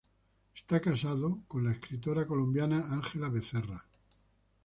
[0.55, 3.85] Está casado con la escritora colombiana Ángela Becerra.